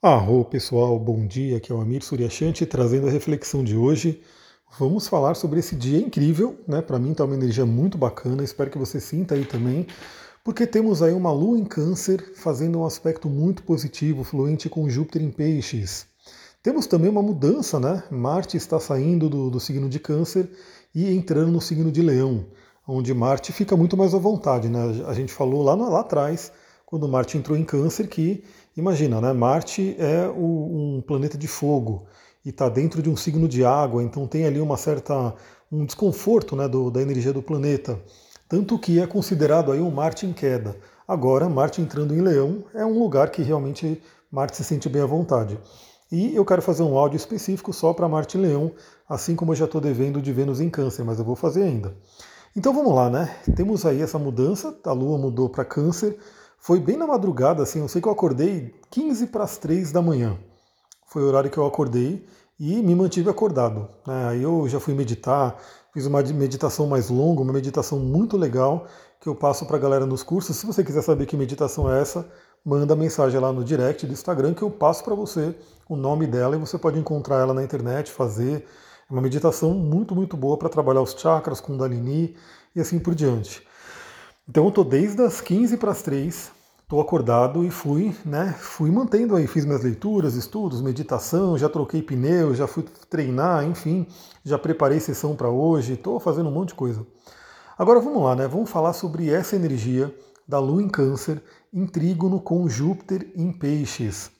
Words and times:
Arro 0.00 0.44
pessoal, 0.44 0.96
bom 0.96 1.26
dia, 1.26 1.56
aqui 1.56 1.72
é 1.72 1.74
o 1.74 1.80
Amir 1.80 2.04
Suryashanti 2.04 2.64
trazendo 2.64 3.08
a 3.08 3.10
reflexão 3.10 3.64
de 3.64 3.76
hoje. 3.76 4.22
Vamos 4.78 5.08
falar 5.08 5.34
sobre 5.34 5.58
esse 5.58 5.74
dia 5.74 5.98
incrível, 5.98 6.56
né? 6.68 6.80
Para 6.80 7.00
mim 7.00 7.12
tá 7.12 7.24
uma 7.24 7.34
energia 7.34 7.66
muito 7.66 7.98
bacana, 7.98 8.44
espero 8.44 8.70
que 8.70 8.78
você 8.78 9.00
sinta 9.00 9.34
aí 9.34 9.44
também, 9.44 9.88
porque 10.44 10.68
temos 10.68 11.02
aí 11.02 11.12
uma 11.12 11.32
lua 11.32 11.58
em 11.58 11.64
câncer 11.64 12.32
fazendo 12.36 12.78
um 12.78 12.86
aspecto 12.86 13.28
muito 13.28 13.64
positivo, 13.64 14.22
fluente 14.22 14.68
com 14.68 14.88
Júpiter 14.88 15.20
em 15.20 15.32
peixes. 15.32 16.06
Temos 16.62 16.86
também 16.86 17.10
uma 17.10 17.20
mudança, 17.20 17.80
né? 17.80 18.04
Marte 18.08 18.56
está 18.56 18.78
saindo 18.78 19.28
do, 19.28 19.50
do 19.50 19.58
signo 19.58 19.88
de 19.88 19.98
câncer 19.98 20.48
e 20.94 21.12
entrando 21.12 21.50
no 21.50 21.60
signo 21.60 21.90
de 21.90 22.02
leão, 22.02 22.46
onde 22.86 23.12
Marte 23.12 23.52
fica 23.52 23.76
muito 23.76 23.96
mais 23.96 24.14
à 24.14 24.18
vontade, 24.18 24.68
né? 24.68 24.78
A 25.08 25.12
gente 25.12 25.32
falou 25.32 25.60
lá, 25.60 25.74
lá 25.74 26.02
atrás, 26.02 26.52
quando 26.88 27.06
Marte 27.06 27.36
entrou 27.36 27.54
em 27.56 27.64
câncer, 27.64 28.08
que 28.08 28.42
Imagina, 28.78 29.20
né? 29.20 29.32
Marte 29.32 29.96
é 29.98 30.28
o, 30.28 30.98
um 30.98 31.02
planeta 31.04 31.36
de 31.36 31.48
fogo 31.48 32.06
e 32.44 32.50
está 32.50 32.68
dentro 32.68 33.02
de 33.02 33.10
um 33.10 33.16
signo 33.16 33.48
de 33.48 33.64
água, 33.64 34.04
então 34.04 34.24
tem 34.24 34.46
ali 34.46 34.60
uma 34.60 34.76
certa 34.76 35.34
um 35.70 35.84
desconforto 35.84 36.54
né, 36.54 36.68
do, 36.68 36.88
da 36.88 37.02
energia 37.02 37.32
do 37.32 37.42
planeta. 37.42 38.00
Tanto 38.48 38.78
que 38.78 39.00
é 39.00 39.06
considerado 39.06 39.72
aí 39.72 39.80
um 39.80 39.90
Marte 39.90 40.26
em 40.26 40.32
queda. 40.32 40.76
Agora, 41.08 41.48
Marte 41.48 41.82
entrando 41.82 42.14
em 42.14 42.20
Leão 42.20 42.66
é 42.72 42.86
um 42.86 43.00
lugar 43.00 43.32
que 43.32 43.42
realmente 43.42 44.00
Marte 44.30 44.56
se 44.56 44.62
sente 44.62 44.88
bem 44.88 45.02
à 45.02 45.06
vontade. 45.06 45.58
E 46.12 46.36
eu 46.36 46.44
quero 46.44 46.62
fazer 46.62 46.84
um 46.84 46.96
áudio 46.96 47.16
específico 47.16 47.72
só 47.72 47.92
para 47.92 48.08
Marte 48.08 48.38
em 48.38 48.42
Leão, 48.42 48.70
assim 49.08 49.34
como 49.34 49.50
eu 49.50 49.56
já 49.56 49.64
estou 49.64 49.80
devendo 49.80 50.22
de 50.22 50.32
Vênus 50.32 50.60
em 50.60 50.70
Câncer, 50.70 51.04
mas 51.04 51.18
eu 51.18 51.24
vou 51.24 51.34
fazer 51.34 51.64
ainda. 51.64 51.96
Então 52.54 52.72
vamos 52.72 52.94
lá, 52.94 53.10
né? 53.10 53.34
Temos 53.56 53.84
aí 53.84 54.00
essa 54.00 54.20
mudança, 54.20 54.78
a 54.84 54.92
Lua 54.92 55.18
mudou 55.18 55.48
para 55.48 55.64
Câncer, 55.64 56.16
foi 56.58 56.80
bem 56.80 56.96
na 56.96 57.06
madrugada, 57.06 57.62
assim, 57.62 57.80
eu 57.80 57.88
sei 57.88 58.02
que 58.02 58.08
eu 58.08 58.12
acordei 58.12 58.74
15 58.90 59.28
para 59.28 59.44
as 59.44 59.56
3 59.56 59.92
da 59.92 60.02
manhã. 60.02 60.36
Foi 61.06 61.22
o 61.22 61.26
horário 61.26 61.50
que 61.50 61.58
eu 61.58 61.66
acordei 61.66 62.26
e 62.58 62.82
me 62.82 62.94
mantive 62.94 63.30
acordado. 63.30 63.88
Né? 64.06 64.28
Aí 64.28 64.42
eu 64.42 64.68
já 64.68 64.80
fui 64.80 64.92
meditar, 64.92 65.56
fiz 65.94 66.04
uma 66.06 66.20
meditação 66.22 66.86
mais 66.86 67.08
longa, 67.08 67.40
uma 67.40 67.52
meditação 67.52 67.98
muito 67.98 68.36
legal 68.36 68.86
que 69.20 69.28
eu 69.28 69.34
passo 69.34 69.66
para 69.66 69.76
a 69.76 69.80
galera 69.80 70.04
nos 70.04 70.22
cursos. 70.22 70.56
Se 70.56 70.66
você 70.66 70.84
quiser 70.84 71.02
saber 71.02 71.26
que 71.26 71.36
meditação 71.36 71.90
é 71.90 72.00
essa, 72.00 72.28
manda 72.64 72.94
mensagem 72.94 73.40
lá 73.40 73.52
no 73.52 73.64
direct 73.64 74.06
do 74.06 74.12
Instagram 74.12 74.54
que 74.54 74.62
eu 74.62 74.70
passo 74.70 75.02
para 75.04 75.14
você 75.14 75.54
o 75.88 75.96
nome 75.96 76.26
dela 76.26 76.56
e 76.56 76.58
você 76.58 76.76
pode 76.76 76.98
encontrar 76.98 77.38
ela 77.38 77.54
na 77.54 77.62
internet, 77.62 78.10
fazer. 78.10 78.66
É 79.08 79.12
uma 79.12 79.22
meditação 79.22 79.70
muito, 79.70 80.14
muito 80.14 80.36
boa 80.36 80.58
para 80.58 80.68
trabalhar 80.68 81.00
os 81.00 81.12
chakras, 81.12 81.60
Kundalini 81.60 82.36
e 82.76 82.80
assim 82.80 82.98
por 82.98 83.14
diante. 83.14 83.66
Então 84.48 84.64
eu 84.64 84.70
estou 84.70 84.82
desde 84.82 85.20
as 85.22 85.42
15 85.42 85.76
para 85.76 85.90
as 85.90 86.00
3, 86.00 86.50
estou 86.82 87.02
acordado 87.02 87.62
e 87.64 87.70
fui, 87.70 88.16
né? 88.24 88.54
Fui 88.58 88.90
mantendo 88.90 89.36
aí, 89.36 89.46
fiz 89.46 89.66
minhas 89.66 89.82
leituras, 89.82 90.36
estudos, 90.36 90.80
meditação, 90.80 91.58
já 91.58 91.68
troquei 91.68 92.00
pneu, 92.00 92.54
já 92.54 92.66
fui 92.66 92.82
treinar, 93.10 93.66
enfim, 93.66 94.06
já 94.42 94.58
preparei 94.58 95.00
sessão 95.00 95.36
para 95.36 95.50
hoje, 95.50 95.92
estou 95.92 96.18
fazendo 96.18 96.48
um 96.48 96.52
monte 96.52 96.68
de 96.68 96.76
coisa. 96.76 97.06
Agora 97.76 98.00
vamos 98.00 98.22
lá, 98.22 98.34
né? 98.34 98.48
Vamos 98.48 98.70
falar 98.70 98.94
sobre 98.94 99.28
essa 99.28 99.54
energia 99.54 100.14
da 100.48 100.58
Lua 100.58 100.82
em 100.82 100.88
Câncer 100.88 101.42
em 101.70 101.86
trígono 101.86 102.40
com 102.40 102.66
Júpiter 102.70 103.30
em 103.36 103.52
Peixes. 103.52 104.30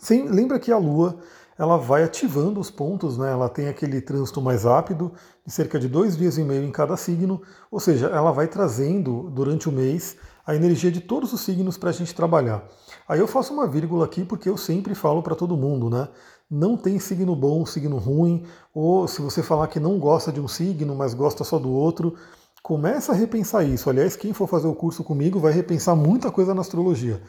Sim, 0.00 0.28
lembra 0.28 0.58
que 0.58 0.72
a 0.72 0.78
Lua 0.78 1.20
ela 1.60 1.76
vai 1.76 2.02
ativando 2.02 2.58
os 2.58 2.70
pontos, 2.70 3.18
né? 3.18 3.30
ela 3.30 3.46
tem 3.46 3.68
aquele 3.68 4.00
trânsito 4.00 4.40
mais 4.40 4.64
rápido, 4.64 5.12
de 5.44 5.52
cerca 5.52 5.78
de 5.78 5.88
dois 5.88 6.16
dias 6.16 6.38
e 6.38 6.42
meio 6.42 6.64
em 6.64 6.70
cada 6.72 6.96
signo, 6.96 7.42
ou 7.70 7.78
seja, 7.78 8.06
ela 8.06 8.32
vai 8.32 8.48
trazendo 8.48 9.28
durante 9.28 9.68
o 9.68 9.72
mês 9.72 10.16
a 10.46 10.54
energia 10.54 10.90
de 10.90 11.02
todos 11.02 11.34
os 11.34 11.42
signos 11.42 11.76
para 11.76 11.90
a 11.90 11.92
gente 11.92 12.14
trabalhar. 12.14 12.66
Aí 13.06 13.20
eu 13.20 13.28
faço 13.28 13.52
uma 13.52 13.66
vírgula 13.66 14.06
aqui 14.06 14.24
porque 14.24 14.48
eu 14.48 14.56
sempre 14.56 14.94
falo 14.94 15.22
para 15.22 15.34
todo 15.34 15.54
mundo, 15.54 15.90
né? 15.90 16.08
Não 16.50 16.78
tem 16.78 16.98
signo 16.98 17.36
bom, 17.36 17.66
signo 17.66 17.98
ruim, 17.98 18.46
ou 18.72 19.06
se 19.06 19.20
você 19.20 19.42
falar 19.42 19.68
que 19.68 19.78
não 19.78 19.98
gosta 19.98 20.32
de 20.32 20.40
um 20.40 20.48
signo, 20.48 20.94
mas 20.94 21.12
gosta 21.12 21.44
só 21.44 21.58
do 21.58 21.70
outro, 21.70 22.14
começa 22.62 23.12
a 23.12 23.14
repensar 23.14 23.64
isso. 23.64 23.90
Aliás, 23.90 24.16
quem 24.16 24.32
for 24.32 24.48
fazer 24.48 24.66
o 24.66 24.74
curso 24.74 25.04
comigo 25.04 25.38
vai 25.38 25.52
repensar 25.52 25.94
muita 25.94 26.30
coisa 26.30 26.54
na 26.54 26.62
astrologia. 26.62 27.20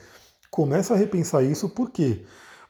Começa 0.50 0.94
a 0.94 0.98
repensar 0.98 1.44
isso, 1.44 1.68
por 1.68 1.90
quê? 1.90 2.24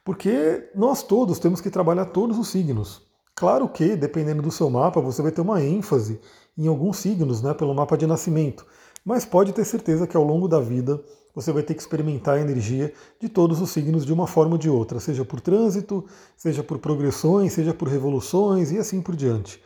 Porque 0.04 0.70
nós 0.74 1.02
todos 1.02 1.38
temos 1.38 1.60
que 1.60 1.70
trabalhar 1.70 2.06
todos 2.06 2.38
os 2.38 2.48
signos. 2.48 3.02
Claro 3.34 3.68
que, 3.68 3.96
dependendo 3.96 4.42
do 4.42 4.50
seu 4.50 4.68
mapa, 4.68 5.00
você 5.00 5.22
vai 5.22 5.32
ter 5.32 5.40
uma 5.40 5.62
ênfase 5.62 6.20
em 6.56 6.66
alguns 6.66 6.98
signos, 6.98 7.40
né, 7.40 7.54
pelo 7.54 7.74
mapa 7.74 7.96
de 7.96 8.06
nascimento. 8.06 8.66
Mas 9.04 9.24
pode 9.24 9.52
ter 9.52 9.64
certeza 9.64 10.06
que 10.06 10.16
ao 10.16 10.24
longo 10.24 10.46
da 10.48 10.60
vida 10.60 11.02
você 11.34 11.50
vai 11.50 11.62
ter 11.62 11.74
que 11.74 11.80
experimentar 11.80 12.36
a 12.36 12.40
energia 12.40 12.92
de 13.18 13.28
todos 13.28 13.60
os 13.60 13.70
signos 13.70 14.04
de 14.04 14.12
uma 14.12 14.26
forma 14.26 14.52
ou 14.52 14.58
de 14.58 14.68
outra, 14.68 15.00
seja 15.00 15.24
por 15.24 15.40
trânsito, 15.40 16.04
seja 16.36 16.62
por 16.62 16.78
progressões, 16.78 17.52
seja 17.52 17.72
por 17.72 17.88
revoluções 17.88 18.70
e 18.70 18.78
assim 18.78 19.00
por 19.00 19.16
diante. 19.16 19.62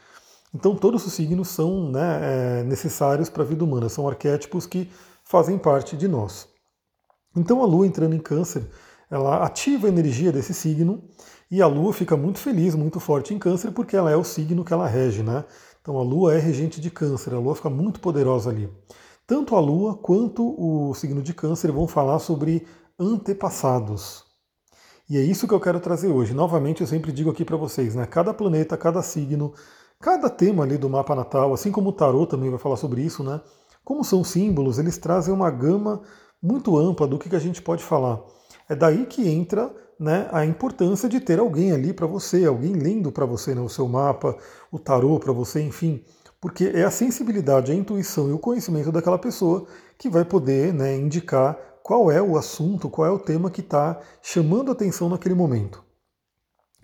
Então 0.54 0.76
todos 0.76 1.04
os 1.04 1.12
signos 1.12 1.48
são 1.48 1.90
né, 1.90 2.60
é, 2.60 2.62
necessários 2.62 3.28
para 3.28 3.42
a 3.42 3.46
vida 3.46 3.64
humana, 3.64 3.88
são 3.88 4.08
arquétipos 4.08 4.64
que 4.64 4.88
fazem 5.24 5.58
parte 5.58 5.96
de 5.96 6.06
nós. 6.06 6.48
Então 7.36 7.62
a 7.62 7.66
Lua 7.66 7.86
entrando 7.86 8.14
em 8.14 8.20
câncer 8.20 8.70
ela 9.10 9.44
ativa 9.44 9.86
a 9.86 9.90
energia 9.90 10.32
desse 10.32 10.52
signo 10.52 11.02
e 11.50 11.62
a 11.62 11.66
Lua 11.66 11.92
fica 11.92 12.16
muito 12.16 12.38
feliz, 12.38 12.74
muito 12.74 12.98
forte 12.98 13.32
em 13.32 13.38
Câncer, 13.38 13.70
porque 13.70 13.96
ela 13.96 14.10
é 14.10 14.16
o 14.16 14.24
signo 14.24 14.64
que 14.64 14.72
ela 14.72 14.86
rege, 14.86 15.22
né? 15.22 15.44
Então 15.80 15.98
a 15.98 16.02
Lua 16.02 16.34
é 16.34 16.38
regente 16.38 16.80
de 16.80 16.90
Câncer, 16.90 17.34
a 17.34 17.38
Lua 17.38 17.54
fica 17.54 17.70
muito 17.70 18.00
poderosa 18.00 18.50
ali. 18.50 18.68
Tanto 19.26 19.54
a 19.54 19.60
Lua 19.60 19.96
quanto 19.96 20.54
o 20.58 20.94
signo 20.94 21.22
de 21.22 21.32
Câncer 21.32 21.70
vão 21.70 21.86
falar 21.86 22.18
sobre 22.18 22.66
antepassados. 22.98 24.24
E 25.08 25.16
é 25.16 25.20
isso 25.20 25.46
que 25.46 25.54
eu 25.54 25.60
quero 25.60 25.78
trazer 25.78 26.08
hoje. 26.08 26.34
Novamente, 26.34 26.80
eu 26.80 26.86
sempre 26.86 27.12
digo 27.12 27.30
aqui 27.30 27.44
para 27.44 27.56
vocês, 27.56 27.94
né? 27.94 28.06
Cada 28.06 28.34
planeta, 28.34 28.76
cada 28.76 29.02
signo, 29.02 29.54
cada 30.00 30.28
tema 30.28 30.64
ali 30.64 30.76
do 30.76 30.90
mapa 30.90 31.14
natal, 31.14 31.54
assim 31.54 31.70
como 31.70 31.90
o 31.90 31.92
tarot 31.92 32.28
também 32.28 32.50
vai 32.50 32.58
falar 32.58 32.76
sobre 32.76 33.02
isso, 33.02 33.22
né? 33.22 33.40
Como 33.84 34.02
são 34.02 34.24
símbolos, 34.24 34.80
eles 34.80 34.98
trazem 34.98 35.32
uma 35.32 35.48
gama 35.48 36.02
muito 36.42 36.76
ampla 36.76 37.06
do 37.06 37.18
que 37.18 37.34
a 37.34 37.38
gente 37.38 37.62
pode 37.62 37.84
falar. 37.84 38.20
É 38.68 38.74
daí 38.74 39.06
que 39.06 39.28
entra 39.28 39.72
né, 39.98 40.28
a 40.32 40.44
importância 40.44 41.08
de 41.08 41.20
ter 41.20 41.38
alguém 41.38 41.72
ali 41.72 41.92
para 41.92 42.06
você, 42.06 42.44
alguém 42.44 42.72
lendo 42.72 43.10
para 43.10 43.24
você 43.24 43.54
né, 43.54 43.60
o 43.60 43.68
seu 43.68 43.88
mapa, 43.88 44.36
o 44.70 44.78
tarô 44.78 45.18
para 45.18 45.32
você, 45.32 45.62
enfim. 45.62 46.04
Porque 46.40 46.70
é 46.74 46.84
a 46.84 46.90
sensibilidade, 46.90 47.72
a 47.72 47.74
intuição 47.74 48.28
e 48.28 48.32
o 48.32 48.38
conhecimento 48.38 48.92
daquela 48.92 49.18
pessoa 49.18 49.66
que 49.98 50.08
vai 50.08 50.24
poder 50.24 50.72
né, 50.72 50.96
indicar 50.96 51.58
qual 51.82 52.10
é 52.10 52.20
o 52.20 52.36
assunto, 52.36 52.90
qual 52.90 53.06
é 53.06 53.10
o 53.10 53.18
tema 53.18 53.50
que 53.50 53.60
está 53.60 54.00
chamando 54.20 54.72
atenção 54.72 55.08
naquele 55.08 55.34
momento. 55.34 55.84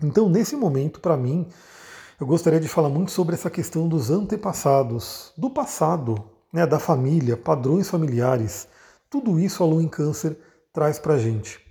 Então, 0.01 0.27
nesse 0.27 0.55
momento, 0.55 0.99
para 0.99 1.15
mim, 1.15 1.47
eu 2.19 2.25
gostaria 2.25 2.59
de 2.59 2.67
falar 2.67 2.89
muito 2.89 3.11
sobre 3.11 3.35
essa 3.35 3.49
questão 3.49 3.87
dos 3.87 4.09
antepassados, 4.09 5.31
do 5.37 5.49
passado, 5.49 6.23
né, 6.51 6.65
da 6.65 6.79
família, 6.79 7.37
padrões 7.37 7.89
familiares. 7.89 8.67
Tudo 9.09 9.39
isso 9.39 9.63
a 9.63 9.65
Lua 9.65 9.83
em 9.83 9.87
Câncer 9.87 10.37
traz 10.71 10.97
para 10.97 11.13
a 11.15 11.19
gente. 11.19 11.62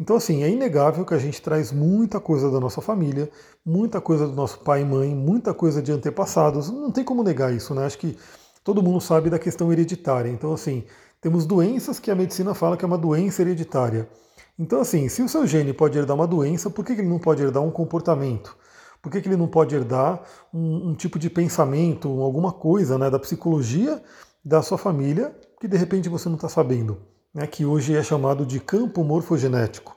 Então, 0.00 0.14
assim, 0.14 0.44
é 0.44 0.48
inegável 0.48 1.04
que 1.04 1.12
a 1.12 1.18
gente 1.18 1.42
traz 1.42 1.72
muita 1.72 2.20
coisa 2.20 2.48
da 2.50 2.60
nossa 2.60 2.80
família, 2.80 3.28
muita 3.66 4.00
coisa 4.00 4.28
do 4.28 4.32
nosso 4.32 4.60
pai 4.60 4.82
e 4.82 4.84
mãe, 4.84 5.12
muita 5.12 5.52
coisa 5.52 5.82
de 5.82 5.90
antepassados. 5.90 6.70
Não 6.70 6.92
tem 6.92 7.02
como 7.02 7.24
negar 7.24 7.52
isso, 7.52 7.74
né? 7.74 7.84
Acho 7.84 7.98
que 7.98 8.16
todo 8.62 8.82
mundo 8.82 9.00
sabe 9.00 9.28
da 9.28 9.40
questão 9.40 9.72
hereditária. 9.72 10.30
Então, 10.30 10.52
assim, 10.52 10.84
temos 11.20 11.44
doenças 11.44 11.98
que 11.98 12.12
a 12.12 12.14
medicina 12.14 12.54
fala 12.54 12.76
que 12.76 12.84
é 12.84 12.86
uma 12.86 12.96
doença 12.96 13.42
hereditária. 13.42 14.08
Então, 14.56 14.80
assim, 14.80 15.08
se 15.08 15.20
o 15.20 15.28
seu 15.28 15.44
gene 15.46 15.72
pode 15.72 15.98
herdar 15.98 16.16
uma 16.16 16.26
doença, 16.28 16.70
por 16.70 16.84
que 16.84 16.92
ele 16.92 17.02
não 17.02 17.18
pode 17.18 17.42
herdar 17.42 17.62
um 17.62 17.70
comportamento? 17.70 18.56
Por 19.02 19.10
que 19.10 19.18
ele 19.18 19.36
não 19.36 19.48
pode 19.48 19.74
herdar 19.74 20.22
um, 20.54 20.90
um 20.90 20.94
tipo 20.94 21.18
de 21.18 21.28
pensamento, 21.28 22.08
alguma 22.22 22.52
coisa 22.52 22.96
né, 22.98 23.10
da 23.10 23.18
psicologia 23.18 24.00
da 24.44 24.62
sua 24.62 24.78
família 24.78 25.34
que 25.60 25.66
de 25.66 25.76
repente 25.76 26.08
você 26.08 26.28
não 26.28 26.36
está 26.36 26.48
sabendo? 26.48 26.98
Né, 27.34 27.46
que 27.46 27.64
hoje 27.64 27.94
é 27.94 28.02
chamado 28.02 28.44
de 28.44 28.60
campo 28.60 29.04
morfogenético. 29.04 29.96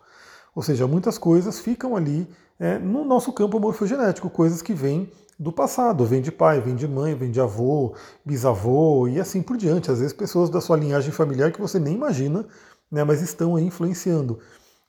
Ou 0.55 0.61
seja, 0.61 0.87
muitas 0.87 1.17
coisas 1.17 1.59
ficam 1.59 1.95
ali 1.95 2.27
é, 2.59 2.77
no 2.77 3.03
nosso 3.05 3.31
campo 3.33 3.59
morfogenético, 3.59 4.29
coisas 4.29 4.61
que 4.61 4.73
vêm 4.73 5.11
do 5.39 5.51
passado, 5.51 6.05
vem 6.05 6.21
de 6.21 6.31
pai, 6.31 6.61
vem 6.61 6.75
de 6.75 6.87
mãe, 6.87 7.15
vem 7.15 7.31
de 7.31 7.41
avô, 7.41 7.95
bisavô 8.23 9.07
e 9.07 9.19
assim 9.19 9.41
por 9.41 9.57
diante. 9.57 9.89
Às 9.89 9.99
vezes 9.99 10.13
pessoas 10.13 10.49
da 10.49 10.61
sua 10.61 10.77
linhagem 10.77 11.11
familiar 11.11 11.51
que 11.51 11.59
você 11.59 11.79
nem 11.79 11.95
imagina, 11.95 12.45
né, 12.91 13.03
mas 13.03 13.21
estão 13.21 13.55
aí 13.55 13.65
influenciando. 13.65 14.39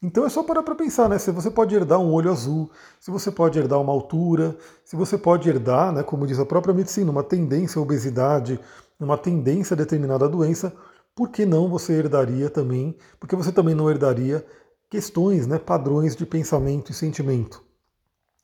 Então 0.03 0.27
é 0.27 0.29
só 0.29 0.43
parar 0.43 0.65
para 0.65 0.75
pensar, 0.75 1.09
né? 1.09 1.17
Se 1.17 1.31
você 1.31 1.49
pode 1.49 1.75
herdar 1.77 2.01
um 2.01 2.13
olho 2.13 2.31
azul, 2.31 2.69
se 2.99 3.09
você 3.09 3.31
pode 3.31 3.57
herdar 3.57 3.81
uma 3.81 3.93
altura, 3.93 4.57
se 4.85 4.97
você 4.97 5.17
pode 5.17 5.49
herdar, 5.49 5.93
né, 5.93 6.03
como 6.03 6.27
diz 6.27 6.41
a 6.41 6.45
própria 6.45 6.75
medicina, 6.75 7.11
uma 7.11 7.23
tendência 7.23 7.79
à 7.79 7.83
obesidade, 7.83 8.59
uma 8.99 9.17
tendência 9.17 9.75
a 9.75 9.77
determinada 9.77 10.29
doença, 10.29 10.73
por 11.15 11.31
que 11.31 11.45
não 11.45 11.69
você 11.69 11.93
herdaria 11.95 12.49
também, 12.49 12.97
porque 13.21 13.37
você 13.37 13.53
também 13.53 13.75
não 13.75 13.91
herdaria 13.91 14.45
questões, 14.89 15.47
né, 15.47 15.59
padrões 15.59 16.15
de 16.15 16.27
pensamento 16.27 16.91
e 16.91 16.95
sentimento. 16.95 17.63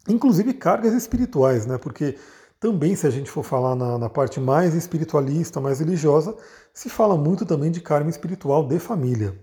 Inclusive 0.08 0.54
cargas 0.54 0.94
espirituais, 0.94 1.66
né, 1.66 1.78
porque 1.78 2.16
também, 2.60 2.96
se 2.96 3.06
a 3.06 3.10
gente 3.10 3.30
for 3.30 3.44
falar 3.44 3.76
na, 3.76 3.98
na 3.98 4.08
parte 4.08 4.40
mais 4.40 4.74
espiritualista, 4.74 5.60
mais 5.60 5.78
religiosa, 5.78 6.34
se 6.74 6.88
fala 6.88 7.16
muito 7.16 7.46
também 7.46 7.70
de 7.70 7.80
karma 7.80 8.10
espiritual 8.10 8.66
de 8.66 8.78
família. 8.78 9.38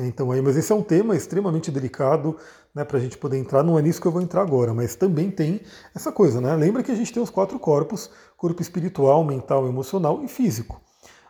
Então 0.00 0.30
aí, 0.30 0.42
mas 0.42 0.56
esse 0.56 0.70
é 0.70 0.74
um 0.74 0.82
tema 0.82 1.16
extremamente 1.16 1.70
delicado, 1.70 2.36
né, 2.74 2.84
para 2.84 2.98
a 2.98 3.00
gente 3.00 3.16
poder 3.16 3.38
entrar. 3.38 3.62
Não 3.62 3.78
é 3.78 3.82
nisso 3.82 4.00
que 4.00 4.06
eu 4.06 4.12
vou 4.12 4.20
entrar 4.20 4.42
agora, 4.42 4.74
mas 4.74 4.94
também 4.94 5.30
tem 5.30 5.62
essa 5.94 6.12
coisa, 6.12 6.40
né? 6.40 6.54
Lembra 6.54 6.82
que 6.82 6.92
a 6.92 6.94
gente 6.94 7.12
tem 7.12 7.22
os 7.22 7.30
quatro 7.30 7.58
corpos: 7.58 8.10
corpo 8.36 8.60
espiritual, 8.60 9.24
mental, 9.24 9.66
emocional 9.66 10.22
e 10.22 10.28
físico. 10.28 10.80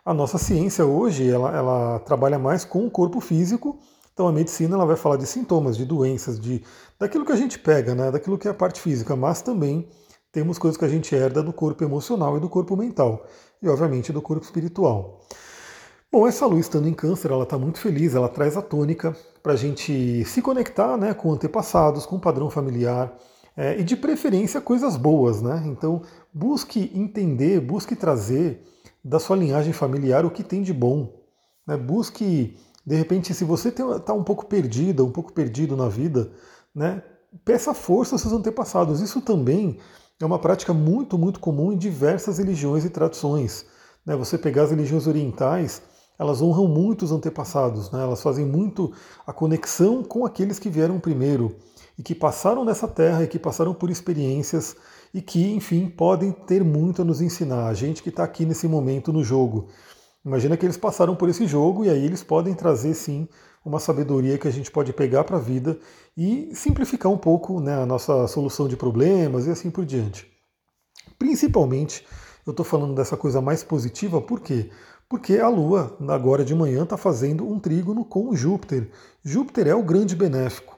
A 0.07 0.13
nossa 0.13 0.37
ciência 0.37 0.85
hoje, 0.85 1.29
ela, 1.29 1.53
ela 1.53 1.99
trabalha 1.99 2.39
mais 2.39 2.63
com 2.63 2.87
o 2.87 2.89
corpo 2.89 3.19
físico. 3.19 3.77
Então 4.13 4.25
a 4.25 4.31
medicina 4.31 4.73
ela 4.73 4.85
vai 4.85 4.95
falar 4.95 5.17
de 5.17 5.27
sintomas, 5.27 5.75
de 5.75 5.83
doenças, 5.83 6.39
de 6.39 6.63
daquilo 6.97 7.25
que 7.25 7.33
a 7.33 7.35
gente 7.35 7.59
pega, 7.59 7.93
né, 7.93 8.09
daquilo 8.09 8.37
que 8.37 8.47
é 8.47 8.51
a 8.51 8.53
parte 8.53 8.79
física, 8.79 9.17
mas 9.17 9.41
também 9.41 9.85
temos 10.31 10.57
coisas 10.57 10.77
que 10.77 10.85
a 10.85 10.87
gente 10.87 11.13
herda 11.13 11.43
do 11.43 11.51
corpo 11.51 11.83
emocional 11.83 12.37
e 12.37 12.39
do 12.39 12.47
corpo 12.47 12.77
mental, 12.77 13.25
e 13.61 13.67
obviamente 13.67 14.13
do 14.13 14.21
corpo 14.21 14.45
espiritual. 14.45 15.19
Bom, 16.09 16.25
essa 16.25 16.45
lua 16.45 16.61
estando 16.61 16.87
em 16.87 16.93
câncer, 16.93 17.29
ela 17.29 17.43
está 17.43 17.57
muito 17.57 17.77
feliz, 17.77 18.15
ela 18.15 18.29
traz 18.29 18.55
a 18.55 18.61
tônica 18.61 19.13
para 19.43 19.51
a 19.51 19.57
gente 19.57 20.23
se 20.23 20.41
conectar 20.41 20.95
né, 20.95 21.13
com 21.13 21.33
antepassados, 21.33 22.05
com 22.05 22.15
o 22.15 22.21
padrão 22.21 22.49
familiar, 22.49 23.13
é, 23.57 23.77
e 23.77 23.83
de 23.83 23.97
preferência 23.97 24.61
coisas 24.61 24.95
boas, 24.95 25.41
né? 25.41 25.63
Então 25.65 26.03
busque 26.33 26.91
entender, 26.93 27.59
busque 27.59 27.93
trazer 27.93 28.63
da 29.07 29.19
sua 29.19 29.37
linhagem 29.37 29.71
familiar 29.71 30.25
o 30.25 30.31
que 30.31 30.43
tem 30.43 30.61
de 30.61 30.73
bom. 30.73 31.13
Né? 31.65 31.77
Busque, 31.77 32.57
de 32.85 32.95
repente, 32.95 33.33
se 33.33 33.45
você 33.45 33.69
está 33.69 34.13
um 34.13 34.23
pouco 34.23 34.45
perdida, 34.45 35.03
um 35.03 35.11
pouco 35.11 35.31
perdido 35.31 35.77
na 35.77 35.87
vida, 35.87 36.29
né? 36.75 37.01
peça 37.45 37.73
força 37.73 38.15
aos 38.15 38.21
seus 38.21 38.33
antepassados. 38.33 38.99
Isso 38.99 39.21
também 39.21 39.79
é 40.19 40.25
uma 40.25 40.37
prática 40.37 40.73
muito, 40.73 41.17
muito 41.17 41.39
comum 41.39 41.71
em 41.71 41.77
diversas 41.77 42.37
religiões 42.37 42.83
e 42.83 42.89
tradições. 42.89 43.65
Né? 44.05 44.13
Você 44.17 44.37
pegar 44.37 44.63
as 44.63 44.71
religiões 44.71 45.07
orientais, 45.07 45.81
elas 46.19 46.41
honram 46.41 46.67
muito 46.67 47.05
os 47.05 47.11
antepassados, 47.13 47.89
né? 47.91 48.01
elas 48.03 48.21
fazem 48.21 48.45
muito 48.45 48.91
a 49.25 49.31
conexão 49.31 50.03
com 50.03 50.25
aqueles 50.25 50.59
que 50.59 50.69
vieram 50.69 50.99
primeiro 50.99 51.55
e 51.97 52.03
que 52.03 52.13
passaram 52.13 52.65
nessa 52.65 52.89
terra 52.89 53.23
e 53.23 53.27
que 53.27 53.39
passaram 53.39 53.73
por 53.73 53.89
experiências 53.89 54.75
e 55.13 55.21
que, 55.21 55.53
enfim, 55.53 55.87
podem 55.87 56.31
ter 56.31 56.63
muito 56.63 57.01
a 57.01 57.05
nos 57.05 57.21
ensinar. 57.21 57.67
A 57.67 57.73
gente 57.73 58.03
que 58.03 58.09
está 58.09 58.23
aqui 58.23 58.45
nesse 58.45 58.67
momento 58.67 59.11
no 59.13 59.23
jogo. 59.23 59.67
Imagina 60.25 60.57
que 60.57 60.65
eles 60.65 60.77
passaram 60.77 61.15
por 61.15 61.29
esse 61.29 61.47
jogo 61.47 61.85
e 61.85 61.89
aí 61.89 62.03
eles 62.03 62.23
podem 62.23 62.53
trazer, 62.53 62.93
sim, 62.93 63.27
uma 63.63 63.79
sabedoria 63.79 64.37
que 64.37 64.47
a 64.47 64.51
gente 64.51 64.71
pode 64.71 64.93
pegar 64.93 65.23
para 65.23 65.37
a 65.37 65.41
vida 65.41 65.77
e 66.15 66.49
simplificar 66.53 67.11
um 67.11 67.17
pouco 67.17 67.59
né, 67.59 67.81
a 67.81 67.85
nossa 67.85 68.27
solução 68.27 68.67
de 68.67 68.75
problemas 68.75 69.47
e 69.47 69.51
assim 69.51 69.69
por 69.69 69.85
diante. 69.85 70.27
Principalmente, 71.17 72.05
eu 72.45 72.51
estou 72.51 72.65
falando 72.65 72.95
dessa 72.95 73.17
coisa 73.17 73.41
mais 73.41 73.63
positiva, 73.63 74.21
por 74.21 74.39
quê? 74.39 74.69
Porque 75.09 75.37
a 75.37 75.47
Lua, 75.47 75.97
agora 76.09 76.43
de 76.43 76.53
manhã, 76.53 76.83
está 76.83 76.97
fazendo 76.97 77.47
um 77.47 77.59
trígono 77.59 78.03
com 78.03 78.35
Júpiter. 78.35 78.89
Júpiter 79.23 79.67
é 79.67 79.75
o 79.75 79.83
grande 79.83 80.15
benéfico. 80.15 80.76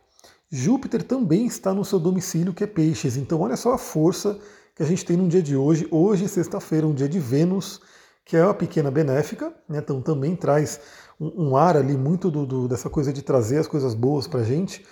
Júpiter 0.51 1.03
também 1.03 1.45
está 1.45 1.73
no 1.73 1.85
seu 1.85 1.99
domicílio, 1.99 2.53
que 2.53 2.63
é 2.63 2.67
Peixes. 2.67 3.17
Então, 3.17 3.41
olha 3.41 3.55
só 3.55 3.73
a 3.73 3.77
força 3.77 4.39
que 4.75 4.81
a 4.81 4.85
gente 4.85 5.05
tem 5.05 5.15
no 5.15 5.27
dia 5.27 5.43
de 5.43 5.55
hoje. 5.55 5.87
Hoje, 5.91 6.27
sexta-feira, 6.27 6.87
um 6.87 6.93
dia 6.93 7.07
de 7.07 7.19
Vênus, 7.19 7.79
que 8.25 8.35
é 8.35 8.43
uma 8.43 8.53
pequena 8.53 8.89
benéfica, 8.89 9.53
né? 9.67 9.79
então 9.79 10.01
também 10.01 10.35
traz 10.35 10.79
um, 11.19 11.49
um 11.49 11.57
ar 11.57 11.77
ali 11.77 11.95
muito 11.95 12.31
do, 12.31 12.45
do, 12.45 12.67
dessa 12.67 12.89
coisa 12.89 13.13
de 13.13 13.21
trazer 13.21 13.59
as 13.59 13.67
coisas 13.67 13.93
boas 13.93 14.25
para 14.25 14.39
a 14.39 14.43
gente. 14.43 14.83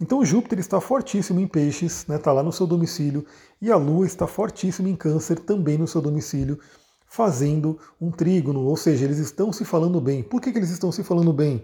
Então, 0.00 0.24
Júpiter 0.24 0.58
está 0.58 0.80
fortíssimo 0.80 1.40
em 1.40 1.46
Peixes, 1.46 1.98
está 1.98 2.12
né? 2.12 2.18
Tá 2.18 2.32
lá 2.32 2.42
no 2.42 2.52
seu 2.52 2.66
domicílio, 2.66 3.24
e 3.60 3.70
a 3.70 3.76
Lua 3.76 4.06
está 4.06 4.26
fortíssima 4.26 4.88
em 4.88 4.96
Câncer, 4.96 5.38
também 5.38 5.76
no 5.76 5.86
seu 5.86 6.00
domicílio 6.00 6.58
fazendo 7.06 7.78
um 8.00 8.10
trígono, 8.10 8.64
ou 8.64 8.74
seja, 8.74 9.04
eles 9.04 9.18
estão 9.18 9.52
se 9.52 9.66
falando 9.66 10.00
bem. 10.00 10.22
Por 10.22 10.40
que, 10.40 10.50
que 10.50 10.58
eles 10.58 10.70
estão 10.70 10.90
se 10.90 11.04
falando 11.04 11.30
bem? 11.30 11.62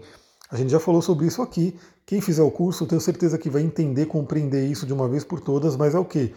A 0.49 0.57
gente 0.57 0.71
já 0.71 0.79
falou 0.79 1.01
sobre 1.01 1.27
isso 1.27 1.41
aqui. 1.41 1.79
Quem 2.05 2.21
fizer 2.21 2.41
o 2.41 2.49
curso, 2.49 2.87
tenho 2.87 2.99
certeza 2.99 3.37
que 3.37 3.49
vai 3.49 3.61
entender, 3.61 4.07
compreender 4.07 4.65
isso 4.65 4.85
de 4.85 4.93
uma 4.93 5.07
vez 5.07 5.23
por 5.23 5.39
todas, 5.39 5.75
mas 5.75 5.93
é 5.93 5.99
o 5.99 6.05
que? 6.05 6.33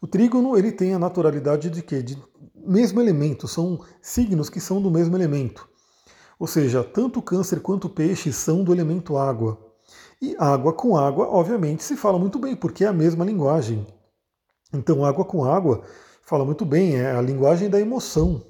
O 0.00 0.06
trígono 0.06 0.58
ele 0.58 0.70
tem 0.70 0.92
a 0.92 0.98
naturalidade 0.98 1.70
de 1.70 1.82
quê? 1.82 2.02
De 2.02 2.22
mesmo 2.54 3.00
elemento, 3.00 3.48
são 3.48 3.80
signos 4.02 4.50
que 4.50 4.60
são 4.60 4.82
do 4.82 4.90
mesmo 4.90 5.16
elemento. 5.16 5.66
Ou 6.38 6.46
seja, 6.46 6.84
tanto 6.84 7.22
câncer 7.22 7.60
quanto 7.60 7.88
peixe 7.88 8.30
são 8.30 8.62
do 8.62 8.74
elemento 8.74 9.16
água. 9.16 9.58
E 10.20 10.36
água 10.38 10.72
com 10.74 10.96
água, 10.96 11.26
obviamente, 11.28 11.82
se 11.82 11.96
fala 11.96 12.18
muito 12.18 12.38
bem, 12.38 12.54
porque 12.54 12.84
é 12.84 12.88
a 12.88 12.92
mesma 12.92 13.24
linguagem. 13.24 13.86
Então, 14.70 15.02
água 15.02 15.24
com 15.24 15.44
água 15.44 15.82
fala 16.22 16.44
muito 16.44 16.66
bem, 16.66 16.96
é 16.96 17.12
a 17.12 17.22
linguagem 17.22 17.70
da 17.70 17.80
emoção, 17.80 18.44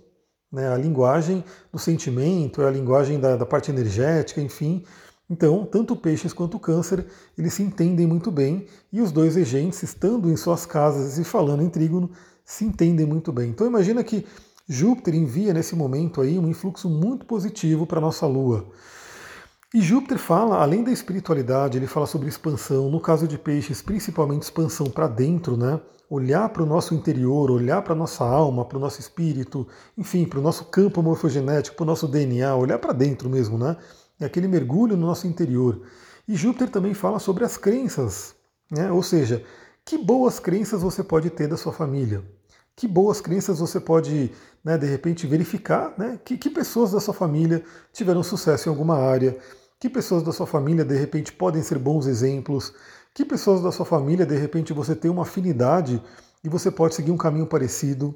né? 0.52 0.72
a 0.72 0.76
linguagem 0.76 1.44
do 1.72 1.78
sentimento, 1.78 2.62
é 2.62 2.68
a 2.68 2.70
linguagem 2.70 3.18
da, 3.20 3.36
da 3.36 3.46
parte 3.46 3.70
energética, 3.70 4.40
enfim. 4.40 4.84
Então, 5.28 5.66
tanto 5.66 5.96
peixes 5.96 6.32
quanto 6.32 6.58
câncer, 6.58 7.04
eles 7.36 7.54
se 7.54 7.62
entendem 7.62 8.06
muito 8.06 8.30
bem 8.30 8.66
e 8.92 9.00
os 9.00 9.10
dois 9.10 9.34
regentes, 9.34 9.82
estando 9.82 10.30
em 10.30 10.36
suas 10.36 10.64
casas 10.64 11.18
e 11.18 11.24
falando 11.24 11.62
em 11.62 11.68
trígono, 11.68 12.10
se 12.44 12.64
entendem 12.64 13.04
muito 13.06 13.32
bem. 13.32 13.50
Então, 13.50 13.66
imagina 13.66 14.04
que 14.04 14.24
Júpiter 14.68 15.14
envia 15.14 15.52
nesse 15.52 15.74
momento 15.74 16.20
aí 16.20 16.38
um 16.38 16.48
influxo 16.48 16.88
muito 16.88 17.26
positivo 17.26 17.86
para 17.86 17.98
a 17.98 18.00
nossa 18.00 18.26
Lua. 18.26 18.66
E 19.74 19.80
Júpiter 19.80 20.18
fala, 20.18 20.62
além 20.62 20.84
da 20.84 20.92
espiritualidade, 20.92 21.76
ele 21.76 21.86
fala 21.86 22.06
sobre 22.06 22.28
expansão, 22.28 22.88
no 22.88 23.00
caso 23.00 23.26
de 23.26 23.36
peixes, 23.36 23.82
principalmente 23.82 24.42
expansão 24.42 24.86
para 24.86 25.08
dentro, 25.08 25.56
né? 25.56 25.80
olhar 26.08 26.48
para 26.50 26.62
o 26.62 26.66
nosso 26.66 26.94
interior, 26.94 27.50
olhar 27.50 27.82
para 27.82 27.92
a 27.92 27.96
nossa 27.96 28.24
alma, 28.24 28.64
para 28.64 28.78
o 28.78 28.80
nosso 28.80 29.00
espírito, 29.00 29.66
enfim, 29.98 30.24
para 30.24 30.38
o 30.38 30.42
nosso 30.42 30.66
campo 30.66 31.02
morfogenético, 31.02 31.76
para 31.76 31.82
o 31.82 31.86
nosso 31.86 32.06
DNA, 32.06 32.54
olhar 32.54 32.78
para 32.78 32.92
dentro 32.92 33.28
mesmo, 33.28 33.58
né? 33.58 33.76
É 34.20 34.24
aquele 34.24 34.48
mergulho 34.48 34.96
no 34.96 35.06
nosso 35.06 35.26
interior. 35.26 35.82
E 36.26 36.34
Júpiter 36.34 36.70
também 36.70 36.94
fala 36.94 37.18
sobre 37.18 37.44
as 37.44 37.56
crenças, 37.56 38.34
né? 38.70 38.90
ou 38.90 39.02
seja, 39.02 39.44
que 39.84 39.98
boas 39.98 40.40
crenças 40.40 40.82
você 40.82 41.02
pode 41.02 41.30
ter 41.30 41.48
da 41.48 41.56
sua 41.56 41.72
família, 41.72 42.24
que 42.76 42.86
boas 42.86 43.22
crenças 43.22 43.58
você 43.58 43.80
pode, 43.80 44.30
né, 44.62 44.76
de 44.76 44.86
repente, 44.86 45.26
verificar 45.26 45.94
né, 45.96 46.20
que, 46.22 46.36
que 46.36 46.50
pessoas 46.50 46.92
da 46.92 47.00
sua 47.00 47.14
família 47.14 47.64
tiveram 47.90 48.22
sucesso 48.22 48.68
em 48.68 48.70
alguma 48.70 48.98
área, 48.98 49.38
que 49.80 49.88
pessoas 49.88 50.22
da 50.22 50.30
sua 50.30 50.46
família, 50.46 50.84
de 50.84 50.94
repente, 50.94 51.32
podem 51.32 51.62
ser 51.62 51.78
bons 51.78 52.06
exemplos, 52.06 52.74
que 53.14 53.24
pessoas 53.24 53.62
da 53.62 53.72
sua 53.72 53.86
família, 53.86 54.26
de 54.26 54.36
repente, 54.36 54.74
você 54.74 54.94
tem 54.94 55.10
uma 55.10 55.22
afinidade 55.22 56.02
e 56.44 56.48
você 56.50 56.70
pode 56.70 56.94
seguir 56.94 57.10
um 57.10 57.16
caminho 57.16 57.46
parecido. 57.46 58.14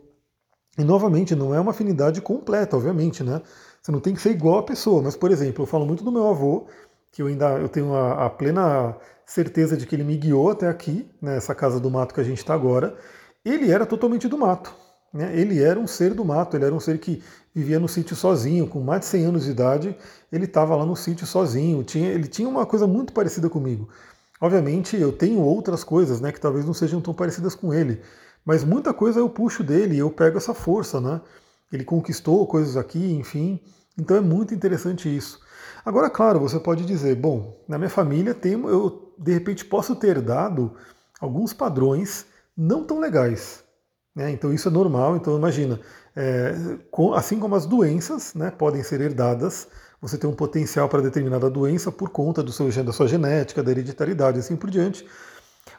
E 0.79 0.85
novamente, 0.85 1.35
não 1.35 1.55
é 1.55 1.61
uma 1.61 1.71
afinidade 1.71 2.21
completa, 2.21 2.77
obviamente, 2.77 3.25
né? 3.25 3.43
Você 3.83 3.91
não 3.91 3.99
tem 3.99 4.15
que 4.15 4.21
ser 4.21 4.31
igual 4.31 4.59
a 4.59 4.63
pessoa, 4.63 5.03
mas, 5.03 5.17
por 5.17 5.31
exemplo, 5.31 5.63
eu 5.63 5.67
falo 5.67 5.87
muito 5.87 6.05
do 6.05 6.13
meu 6.13 6.29
avô, 6.29 6.67
que 7.11 7.23
eu 7.23 7.27
ainda 7.27 7.59
eu 7.59 7.69
tenho 7.69 7.95
a, 7.95 8.27
a 8.27 8.31
plena 8.31 8.97
certeza 9.27 9.77
de 9.77 9.87
que 9.87 9.95
ele 9.95 10.05
me 10.05 10.17
guiou 10.17 10.51
até 10.51 10.69
aqui, 10.69 11.11
nessa 11.21 11.55
né, 11.55 11.59
casa 11.59 11.81
do 11.81 11.91
mato 11.91 12.15
que 12.15 12.21
a 12.21 12.25
gente 12.25 12.39
está 12.39 12.55
agora. 12.55 12.97
Ele 13.45 13.71
era 13.71 13.87
totalmente 13.87 14.29
do 14.29 14.37
mato. 14.39 14.75
Né? 15.13 15.37
Ele 15.39 15.63
era 15.63 15.79
um 15.79 15.87
ser 15.87 16.15
do 16.15 16.25
mato, 16.25 16.57
ele 16.57 16.65
era 16.65 16.75
um 16.75 16.81
ser 16.81 16.99
que 16.99 17.23
vivia 17.55 17.81
no 17.81 17.89
sítio 17.89 18.15
sozinho, 18.15 18.67
com 18.67 18.81
mais 18.81 19.01
de 19.01 19.07
100 19.07 19.25
anos 19.25 19.45
de 19.45 19.51
idade, 19.51 19.97
ele 20.31 20.45
estava 20.45 20.77
lá 20.77 20.87
no 20.87 20.95
sítio 20.95 21.27
sozinho. 21.27 21.83
Tinha, 21.83 22.11
ele 22.11 22.29
tinha 22.29 22.49
uma 22.49 22.65
coisa 22.67 22.87
muito 22.87 23.13
parecida 23.13 23.49
comigo. 23.49 23.89
Obviamente 24.41 24.97
eu 24.97 25.13
tenho 25.13 25.41
outras 25.41 25.85
coisas, 25.85 26.21
né, 26.21 26.33
que 26.33 26.41
talvez 26.41 26.65
não 26.65 26.73
sejam 26.73 27.01
tão 27.01 27.13
parecidas 27.13 27.55
com 27.55 27.75
ele, 27.75 28.01
mas 28.45 28.65
muita 28.65 28.95
coisa 28.95 29.21
eu 29.21 29.29
puxo 29.29 29.63
dele, 29.63 29.99
eu 29.99 30.11
pego 30.11 30.39
essa 30.39 30.55
força, 30.55 30.99
né? 30.99 31.21
Ele 31.71 31.85
conquistou 31.85 32.47
coisas 32.47 32.77
aqui, 32.77 33.13
enfim. 33.13 33.61
Então 33.99 34.17
é 34.17 34.21
muito 34.21 34.55
interessante 34.55 35.15
isso. 35.15 35.41
Agora, 35.85 36.09
claro, 36.09 36.41
você 36.41 36.59
pode 36.59 36.87
dizer, 36.87 37.15
bom, 37.17 37.63
na 37.69 37.77
minha 37.77 37.91
família 37.91 38.35
tem, 38.35 38.53
eu 38.53 39.15
de 39.19 39.33
repente 39.33 39.65
posso 39.65 39.95
ter 39.95 40.21
dado 40.21 40.75
alguns 41.21 41.53
padrões 41.53 42.25
não 42.61 42.85
tão 42.85 43.01
legais. 43.01 43.65
Né? 44.15 44.31
Então 44.31 44.53
isso 44.53 44.69
é 44.69 44.71
normal. 44.71 45.17
Então 45.17 45.37
imagina, 45.37 45.81
é, 46.15 46.55
assim 47.15 47.41
como 47.41 47.55
as 47.55 47.65
doenças 47.65 48.35
né, 48.35 48.51
podem 48.51 48.83
ser 48.83 49.01
herdadas, 49.01 49.67
você 50.01 50.19
tem 50.19 50.29
um 50.29 50.35
potencial 50.35 50.89
para 50.89 51.01
determinada 51.01 51.49
doença 51.49 51.91
por 51.91 52.11
conta 52.11 52.43
do 52.43 52.53
seu, 52.53 52.71
da 52.85 52.93
sua 52.93 53.09
genética, 53.09 53.63
da 53.63 53.71
hereditariedade 53.71 54.39
e 54.39 54.41
assim 54.41 54.57
por 54.57 54.71
diante. 54.71 55.07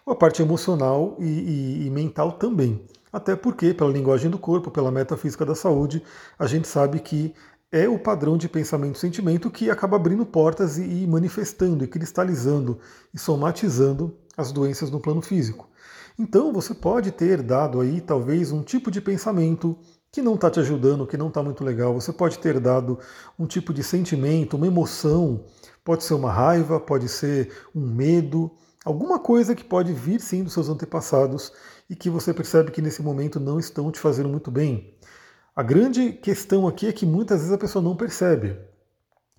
A 0.05 0.15
parte 0.15 0.41
emocional 0.41 1.15
e, 1.19 1.25
e, 1.25 1.85
e 1.85 1.89
mental 1.89 2.33
também. 2.33 2.83
Até 3.13 3.35
porque, 3.35 3.73
pela 3.73 3.91
linguagem 3.91 4.31
do 4.31 4.39
corpo, 4.39 4.71
pela 4.71 4.91
metafísica 4.91 5.45
da 5.45 5.53
saúde, 5.53 6.01
a 6.39 6.47
gente 6.47 6.67
sabe 6.67 6.99
que 6.99 7.35
é 7.71 7.87
o 7.87 7.99
padrão 7.99 8.37
de 8.37 8.49
pensamento 8.49 8.95
e 8.95 8.99
sentimento 8.99 9.51
que 9.51 9.69
acaba 9.69 9.97
abrindo 9.97 10.25
portas 10.25 10.77
e, 10.77 11.03
e 11.03 11.07
manifestando, 11.07 11.83
e 11.83 11.87
cristalizando 11.87 12.79
e 13.13 13.19
somatizando 13.19 14.15
as 14.35 14.51
doenças 14.51 14.89
no 14.89 14.99
plano 14.99 15.21
físico. 15.21 15.69
Então 16.17 16.51
você 16.51 16.73
pode 16.73 17.11
ter 17.11 17.41
dado 17.41 17.79
aí 17.79 18.01
talvez 18.01 18.51
um 18.51 18.63
tipo 18.63 18.91
de 18.91 19.01
pensamento, 19.01 19.77
que 20.11 20.21
não 20.21 20.35
está 20.35 20.49
te 20.49 20.59
ajudando, 20.59 21.07
que 21.07 21.17
não 21.17 21.29
está 21.29 21.41
muito 21.41 21.63
legal. 21.63 21.93
Você 21.93 22.11
pode 22.11 22.37
ter 22.39 22.59
dado 22.59 22.99
um 23.39 23.45
tipo 23.45 23.73
de 23.73 23.83
sentimento, 23.83 24.57
uma 24.57 24.67
emoção, 24.67 25.45
pode 25.83 26.03
ser 26.03 26.13
uma 26.13 26.31
raiva, 26.31 26.79
pode 26.79 27.07
ser 27.07 27.51
um 27.73 27.87
medo, 27.87 28.51
alguma 28.83 29.19
coisa 29.19 29.55
que 29.55 29.63
pode 29.63 29.93
vir 29.93 30.19
sim 30.19 30.43
dos 30.43 30.53
seus 30.53 30.67
antepassados 30.67 31.53
e 31.89 31.95
que 31.95 32.09
você 32.09 32.33
percebe 32.33 32.71
que 32.71 32.81
nesse 32.81 33.01
momento 33.01 33.39
não 33.39 33.59
estão 33.59 33.91
te 33.91 33.99
fazendo 33.99 34.29
muito 34.29 34.51
bem. 34.51 34.95
A 35.55 35.63
grande 35.63 36.13
questão 36.13 36.67
aqui 36.67 36.87
é 36.87 36.93
que 36.93 37.05
muitas 37.05 37.39
vezes 37.39 37.53
a 37.53 37.57
pessoa 37.57 37.83
não 37.83 37.95
percebe. 37.95 38.57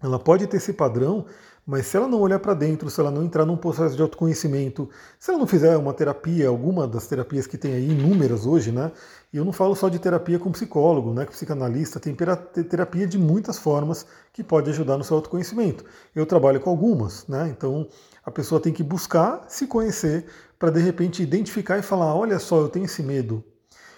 Ela 0.02 0.18
pode 0.18 0.46
ter 0.46 0.56
esse 0.56 0.72
padrão, 0.72 1.26
Mas 1.64 1.86
se 1.86 1.96
ela 1.96 2.08
não 2.08 2.20
olhar 2.20 2.40
para 2.40 2.54
dentro, 2.54 2.90
se 2.90 2.98
ela 3.00 3.10
não 3.10 3.22
entrar 3.24 3.46
num 3.46 3.56
processo 3.56 3.94
de 3.94 4.02
autoconhecimento, 4.02 4.90
se 5.18 5.30
ela 5.30 5.38
não 5.38 5.46
fizer 5.46 5.76
uma 5.76 5.94
terapia, 5.94 6.48
alguma 6.48 6.88
das 6.88 7.06
terapias 7.06 7.46
que 7.46 7.56
tem 7.56 7.74
aí, 7.74 7.88
inúmeras 7.88 8.46
hoje, 8.46 8.72
né? 8.72 8.90
E 9.32 9.36
eu 9.36 9.44
não 9.44 9.52
falo 9.52 9.76
só 9.76 9.88
de 9.88 9.98
terapia 10.00 10.40
com 10.40 10.50
psicólogo, 10.50 11.14
né, 11.14 11.24
com 11.24 11.30
psicanalista, 11.30 12.00
tem 12.00 12.14
terapia 12.14 13.06
de 13.06 13.16
muitas 13.16 13.58
formas 13.58 14.04
que 14.32 14.42
pode 14.42 14.70
ajudar 14.70 14.98
no 14.98 15.04
seu 15.04 15.16
autoconhecimento. 15.16 15.84
Eu 16.14 16.26
trabalho 16.26 16.60
com 16.60 16.68
algumas, 16.68 17.26
né? 17.28 17.48
Então 17.56 17.86
a 18.24 18.30
pessoa 18.30 18.60
tem 18.60 18.72
que 18.72 18.82
buscar 18.82 19.44
se 19.48 19.66
conhecer 19.68 20.26
para 20.58 20.70
de 20.70 20.80
repente 20.80 21.22
identificar 21.22 21.78
e 21.78 21.82
falar: 21.82 22.14
olha 22.14 22.38
só, 22.40 22.60
eu 22.60 22.68
tenho 22.68 22.86
esse 22.86 23.02
medo. 23.04 23.44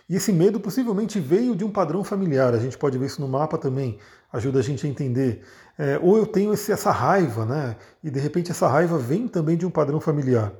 E 0.09 0.17
esse 0.17 0.33
medo 0.33 0.61
possivelmente 0.61 1.19
veio 1.19 1.57
de 1.57 1.65
um 1.65 1.71
padrão 1.71 2.05
familiar, 2.05 2.53
a 2.53 2.59
gente 2.59 2.77
pode 2.77 2.99
ver 2.99 3.07
isso 3.07 3.21
no 3.21 3.29
mapa 3.29 3.57
também, 3.57 3.99
ajuda 4.33 4.59
a 4.59 4.63
gente 4.63 4.87
a 4.87 4.91
entender. 4.91 5.43
É, 5.79 5.99
ou 6.03 6.19
eu 6.19 6.27
tenho 6.27 6.53
esse, 6.53 6.71
essa 6.71 6.91
raiva, 6.91 7.47
né? 7.47 7.77
E 8.03 8.11
de 8.11 8.21
repente 8.21 8.51
essa 8.51 8.69
raiva 8.69 8.99
vem 8.99 9.27
também 9.27 9.57
de 9.57 9.65
um 9.65 9.71
padrão 9.71 10.01
familiar. 10.01 10.53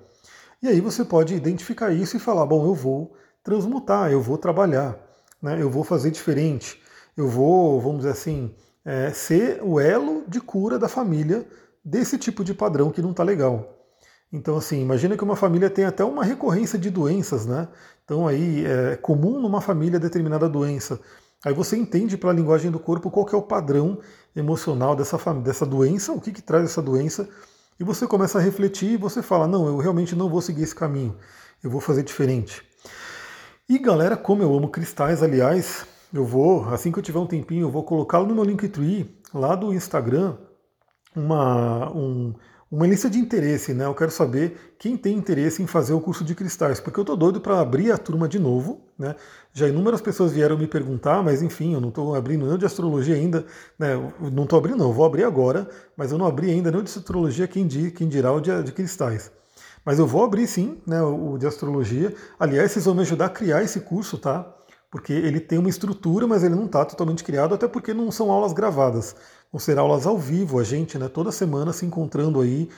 E 0.63 0.69
aí 0.69 0.81
você 0.81 1.05
pode 1.05 1.35
identificar 1.35 1.93
isso 1.93 2.17
e 2.17 2.21
falar: 2.21 2.47
bom, 2.47 2.65
eu 2.65 2.75
vou 2.75 3.15
transmutar, 3.43 4.11
eu 4.11 4.23
vou 4.23 4.39
trabalhar, 4.39 4.99
né? 5.43 5.61
eu 5.61 5.69
vou 5.69 5.85
fazer 5.85 6.11
diferente, 6.11 6.81
eu 7.15 7.29
vou, 7.29 7.79
vamos 7.79 7.99
dizer 7.99 8.13
assim, 8.13 8.55
é, 8.83 9.11
ser 9.11 9.63
o 9.63 9.79
elo 9.79 10.25
de 10.27 10.41
cura 10.41 10.79
da 10.79 10.89
família 10.89 11.47
desse 11.85 12.17
tipo 12.17 12.43
de 12.43 12.55
padrão 12.55 12.91
que 12.91 13.03
não 13.03 13.11
está 13.11 13.23
legal. 13.23 13.84
Então, 14.35 14.57
assim, 14.57 14.83
imagina 14.83 15.17
que 15.17 15.23
uma 15.23 15.37
família 15.37 15.71
tem 15.71 15.85
até 15.85 16.05
uma 16.05 16.25
recorrência 16.25 16.77
de 16.77 16.91
doenças, 16.91 17.47
né? 17.47 17.69
Então, 18.05 18.27
aí 18.27 18.67
é 18.67 18.97
comum 18.97 19.39
numa 19.41 19.61
família 19.61 20.01
determinada 20.01 20.49
doença. 20.49 20.99
Aí 21.45 21.55
você 21.55 21.77
entende 21.77 22.19
pela 22.19 22.33
linguagem 22.33 22.69
do 22.69 22.81
corpo 22.81 23.13
qual 23.13 23.29
é 23.33 23.37
o 23.37 23.43
padrão 23.43 24.01
emocional 24.35 24.97
dessa, 24.97 25.17
dessa 25.35 25.65
doença, 25.65 26.11
o 26.11 26.21
que, 26.21 26.33
que 26.33 26.43
traz 26.43 26.65
essa 26.65 26.83
doença, 26.83 27.29
e 27.79 27.85
você 27.85 28.09
começa 28.09 28.39
a 28.39 28.41
refletir 28.41 28.95
e 28.95 28.97
você 28.97 29.23
fala: 29.23 29.47
não, 29.47 29.69
eu 29.69 29.77
realmente 29.77 30.17
não 30.17 30.29
vou 30.29 30.43
seguir 30.43 30.65
esse 30.65 30.75
caminho, 30.75 31.17
eu 31.63 31.71
vou 31.71 31.81
fazer 31.81 32.03
diferente. 32.03 32.61
E 33.69 33.79
galera, 33.79 34.17
como 34.17 34.43
eu 34.43 34.53
amo 34.53 34.69
cristais, 34.69 35.23
aliás, 35.23 35.87
eu 36.13 36.25
vou, 36.25 36.69
assim 36.71 36.91
que 36.91 36.99
eu 36.99 37.03
tiver 37.05 37.21
um 37.21 37.27
tempinho, 37.27 37.67
eu 37.67 37.71
vou 37.71 37.85
colocá-lo 37.85 38.27
no 38.27 38.35
meu 38.35 38.43
Linktree, 38.43 39.17
lá 39.33 39.55
do 39.55 39.73
Instagram, 39.73 40.37
uma, 41.15 41.89
um, 41.93 42.35
uma 42.75 42.89
lista 42.89 43.09
de 43.09 43.21
interesse, 43.21 43.73
né? 43.73 43.87
Eu 43.87 43.95
quero 43.95 44.11
saber 44.11 44.75
quem 44.81 44.97
tem 44.97 45.17
interesse 45.17 45.63
em 45.63 45.67
fazer 45.67 45.93
o 45.93 46.01
curso 46.01 46.25
de 46.25 46.35
cristais, 46.35 46.81
porque 46.81 46.99
eu 46.99 47.05
tô 47.05 47.15
doido 47.15 47.41
para 47.41 47.61
abrir 47.61 47.93
a 47.93 47.97
turma 47.97 48.27
de 48.27 48.37
novo, 48.37 48.81
né? 48.99 49.15
Já 49.53 49.69
inúmeras 49.69 50.01
pessoas 50.01 50.33
vieram 50.33 50.59
me 50.59 50.67
perguntar, 50.67 51.23
mas 51.23 51.41
enfim, 51.41 51.75
eu 51.75 51.81
não 51.81 51.91
estou 51.91 52.17
abrindo 52.17 52.47
nem 52.47 52.59
de 52.59 52.67
astrologia 52.67 53.15
ainda, 53.15 53.47
né? 53.79 53.95
Eu 53.95 54.31
não 54.33 54.43
estou 54.43 54.59
abrindo, 54.59 54.77
não, 54.77 54.93
vou 54.93 55.07
abrir 55.07 55.23
agora, 55.23 55.69
mas 55.97 56.11
eu 56.11 56.19
não 56.19 56.27
abri 56.27 56.51
ainda 56.51 56.73
nem 56.73 56.83
de 56.83 56.91
astrologia, 56.91 57.47
quem, 57.47 57.69
quem 57.69 58.09
dirá 58.09 58.33
o 58.33 58.41
de, 58.41 58.63
de 58.65 58.73
cristais. 58.73 59.31
Mas 59.85 60.01
eu 60.01 60.07
vou 60.07 60.25
abrir 60.25 60.49
sim, 60.49 60.79
né, 60.85 61.01
o 61.01 61.39
de 61.39 61.47
astrologia. 61.47 62.13
Aliás, 62.41 62.73
vocês 62.73 62.87
vão 62.87 62.95
me 62.95 63.03
ajudar 63.03 63.27
a 63.27 63.31
criar 63.31 63.63
esse 63.63 63.81
curso, 63.81 64.19
tá? 64.19 64.53
Porque 64.95 65.13
ele 65.13 65.41
tem 65.41 65.59
uma 65.59 65.69
estrutura, 65.69 66.25
mas 66.25 66.45
ele 66.45 66.55
não 66.55 66.67
está 66.67 66.85
totalmente 66.85 67.25
criado, 67.25 67.53
até 67.53 67.67
porque 67.67 67.93
não 67.93 68.13
são 68.13 68.31
aulas 68.31 68.53
gravadas. 68.53 69.17
Vão 69.51 69.59
ser 69.59 69.77
aulas 69.77 70.07
ao 70.07 70.17
vivo, 70.17 70.61
a 70.61 70.63
gente, 70.63 70.97
né, 70.97 71.09
toda 71.09 71.33
semana 71.33 71.73
se 71.73 71.85
encontrando 71.85 72.41
aí 72.41 72.69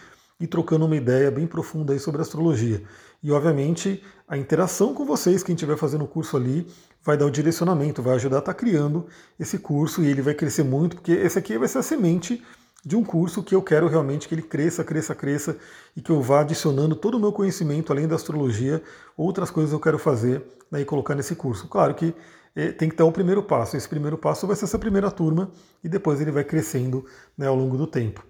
e 0.40 0.46
trocando 0.46 0.86
uma 0.86 0.96
ideia 0.96 1.30
bem 1.30 1.46
profunda 1.46 1.92
aí 1.92 1.98
sobre 1.98 2.22
astrologia. 2.22 2.82
E 3.22 3.30
obviamente 3.30 4.02
a 4.26 4.34
interação 4.38 4.94
com 4.94 5.04
vocês, 5.04 5.42
quem 5.42 5.54
estiver 5.54 5.76
fazendo 5.76 6.04
o 6.04 6.08
curso 6.08 6.38
ali, 6.38 6.66
vai 7.04 7.18
dar 7.18 7.26
o 7.26 7.30
direcionamento, 7.30 8.00
vai 8.00 8.14
ajudar 8.14 8.36
a 8.36 8.38
estar 8.38 8.54
tá 8.54 8.58
criando 8.58 9.06
esse 9.38 9.58
curso 9.58 10.02
e 10.02 10.06
ele 10.06 10.22
vai 10.22 10.32
crescer 10.32 10.62
muito, 10.62 10.96
porque 10.96 11.12
esse 11.12 11.38
aqui 11.38 11.58
vai 11.58 11.68
ser 11.68 11.80
a 11.80 11.82
semente 11.82 12.42
de 12.86 12.94
um 12.94 13.02
curso 13.02 13.42
que 13.42 13.52
eu 13.52 13.60
quero 13.60 13.88
realmente 13.88 14.28
que 14.28 14.34
ele 14.36 14.42
cresça, 14.42 14.84
cresça, 14.84 15.12
cresça 15.12 15.56
e 15.96 16.00
que 16.00 16.12
eu 16.12 16.22
vá 16.22 16.42
adicionando 16.42 16.94
todo 16.94 17.16
o 17.16 17.20
meu 17.20 17.32
conhecimento, 17.32 17.92
além 17.92 18.06
da 18.06 18.14
astrologia, 18.14 18.80
outras 19.16 19.50
coisas 19.50 19.72
eu 19.72 19.80
quero 19.80 19.98
fazer 19.98 20.40
né, 20.70 20.82
e 20.82 20.84
colocar 20.84 21.16
nesse 21.16 21.34
curso. 21.34 21.66
Claro 21.66 21.96
que 21.96 22.14
é, 22.54 22.70
tem 22.70 22.88
que 22.88 22.94
ter 22.94 23.02
o 23.02 23.08
um 23.08 23.12
primeiro 23.12 23.42
passo. 23.42 23.76
Esse 23.76 23.88
primeiro 23.88 24.16
passo 24.16 24.46
vai 24.46 24.54
ser 24.54 24.66
essa 24.66 24.78
primeira 24.78 25.10
turma 25.10 25.50
e 25.82 25.88
depois 25.88 26.20
ele 26.20 26.30
vai 26.30 26.44
crescendo 26.44 27.04
né, 27.36 27.48
ao 27.48 27.56
longo 27.56 27.76
do 27.76 27.88
tempo. 27.88 28.24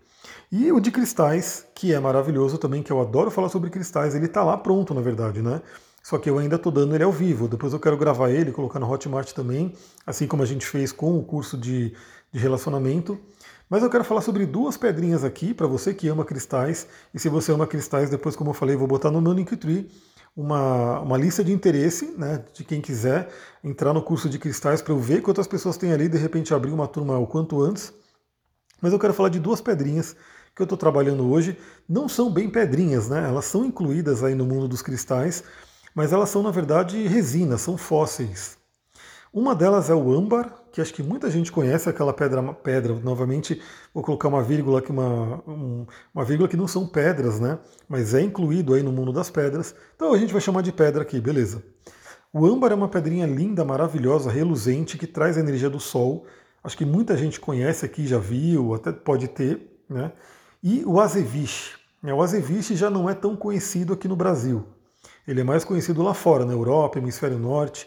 E 0.51 0.73
o 0.73 0.81
de 0.81 0.91
cristais, 0.91 1.67
que 1.75 1.93
é 1.93 2.01
maravilhoso 2.01 2.57
também, 2.57 2.83
que 2.83 2.91
eu 2.91 2.99
adoro 2.99 3.31
falar 3.31 3.51
sobre 3.51 3.69
cristais, 3.69 4.15
ele 4.15 4.25
está 4.25 4.43
lá 4.43 4.57
pronto, 4.57 4.95
na 4.95 5.03
verdade, 5.03 5.43
né? 5.43 5.61
Só 6.03 6.17
que 6.17 6.31
eu 6.31 6.39
ainda 6.39 6.57
estou 6.57 6.73
dando 6.73 6.95
ele 6.95 7.05
ao 7.05 7.13
vivo. 7.13 7.47
Depois 7.47 7.75
eu 7.75 7.81
quero 7.81 7.97
gravar 7.99 8.31
ele, 8.31 8.53
colocar 8.53 8.79
no 8.79 8.91
Hotmart 8.91 9.33
também, 9.33 9.75
assim 10.07 10.27
como 10.27 10.43
a 10.43 10.47
gente 10.47 10.65
fez 10.65 10.93
com 10.93 11.19
o 11.19 11.23
curso 11.23 11.59
de, 11.59 11.93
de 12.33 12.39
relacionamento. 12.39 13.19
Mas 13.69 13.83
eu 13.83 13.91
quero 13.91 14.05
falar 14.05 14.21
sobre 14.21 14.47
duas 14.47 14.77
pedrinhas 14.77 15.25
aqui, 15.25 15.53
para 15.53 15.67
você 15.67 15.93
que 15.93 16.09
ama 16.09 16.25
cristais. 16.25 16.87
E 17.13 17.19
se 17.19 17.29
você 17.29 17.53
ama 17.53 17.67
cristais, 17.67 18.09
depois, 18.11 18.37
como 18.37 18.51
eu 18.51 18.55
falei, 18.55 18.77
vou 18.77 18.87
botar 18.87 19.11
no 19.11 19.21
meu 19.21 19.33
Linktree 19.33 19.91
uma, 20.37 21.01
uma 21.01 21.17
lista 21.17 21.43
de 21.43 21.53
interesse, 21.53 22.15
né, 22.17 22.45
de 22.53 22.63
quem 22.63 22.81
quiser 22.81 23.29
entrar 23.65 23.93
no 23.93 24.03
curso 24.03 24.29
de 24.29 24.39
cristais 24.39 24.83
para 24.83 24.93
eu 24.93 24.99
ver 24.99 25.23
quantas 25.23 25.47
pessoas 25.47 25.77
tem 25.77 25.93
ali 25.93 26.09
de 26.09 26.19
repente 26.19 26.53
abrir 26.53 26.73
uma 26.73 26.87
turma 26.87 27.19
o 27.19 27.27
quanto 27.27 27.61
antes. 27.63 27.93
Mas 28.81 28.93
eu 28.93 28.99
quero 28.99 29.15
falar 29.15 29.31
de 29.31 29.41
duas 29.41 29.61
pedrinhas 29.61 30.15
que 30.55 30.63
eu 30.63 30.65
estou 30.65 30.79
trabalhando 30.79 31.29
hoje. 31.31 31.59
Não 31.89 32.09
são 32.09 32.31
bem 32.31 32.51
pedrinhas, 32.51 33.09
né? 33.09 33.25
Elas 33.27 33.47
são 33.47 33.65
incluídas 33.65 34.23
aí 34.23 34.35
no 34.35 34.45
mundo 34.45 34.69
dos 34.69 34.83
cristais, 34.83 35.43
mas 35.95 36.13
elas 36.13 36.29
são 36.29 36.43
na 36.43 36.51
verdade 36.51 37.07
resinas, 37.07 37.63
são 37.63 37.77
fósseis. 37.79 38.56
Uma 39.37 39.55
delas 39.55 39.91
é 39.91 39.95
o 39.95 40.11
âmbar, 40.15 40.51
que 40.73 40.81
acho 40.81 40.95
que 40.95 41.03
muita 41.03 41.31
gente 41.31 41.53
conhece, 41.53 41.91
aquela 41.91 42.11
pedra, 42.11 42.43
pedra 42.55 42.95
novamente, 42.95 43.61
vou 43.93 44.03
colocar 44.03 44.29
uma 44.29 44.43
vírgula 44.43 44.79
aqui, 44.79 44.91
uma, 44.91 45.43
um, 45.47 45.87
uma 46.15 46.25
vírgula 46.25 46.49
que 46.49 46.57
não 46.57 46.67
são 46.67 46.87
pedras, 46.87 47.39
né? 47.39 47.59
Mas 47.87 48.15
é 48.15 48.23
incluído 48.23 48.73
aí 48.73 48.83
no 48.83 48.91
mundo 48.91 49.13
das 49.13 49.29
pedras. 49.29 49.75
Então 49.95 50.15
a 50.15 50.17
gente 50.17 50.33
vai 50.33 50.41
chamar 50.41 50.63
de 50.63 50.73
pedra 50.73 51.03
aqui, 51.03 51.21
beleza. 51.21 51.63
O 52.33 52.47
âmbar 52.47 52.73
é 52.73 52.75
uma 52.75 52.89
pedrinha 52.89 53.27
linda, 53.27 53.63
maravilhosa, 53.63 54.31
reluzente, 54.31 54.97
que 54.97 55.07
traz 55.07 55.37
a 55.37 55.41
energia 55.41 55.69
do 55.69 55.79
sol. 55.79 56.25
Acho 56.65 56.79
que 56.79 56.87
muita 56.87 57.15
gente 57.15 57.39
conhece 57.39 57.85
aqui, 57.85 58.07
já 58.07 58.19
viu, 58.19 58.73
até 58.73 58.91
pode 58.91 59.29
ter, 59.29 59.83
né? 59.87 60.13
E 60.63 60.83
o 60.87 60.99
azeviche. 60.99 61.75
Né? 62.03 62.15
O 62.15 62.23
azeviche 62.23 62.75
já 62.75 62.89
não 62.89 63.07
é 63.11 63.13
tão 63.15 63.37
conhecido 63.37 63.93
aqui 63.93 64.09
no 64.09 64.17
Brasil. 64.17 64.65
Ele 65.29 65.43
é 65.43 65.45
mais 65.45 65.63
conhecido 65.63 66.03
lá 66.03 66.15
fora, 66.15 66.47
na 66.47 66.55
Europa, 66.55 66.99
hemisfério 66.99 67.39
norte. 67.39 67.87